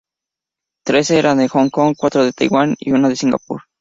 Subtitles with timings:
[0.83, 3.61] Trece eran de Hong Kong, cuatro de Taiwán y uno de Singapur.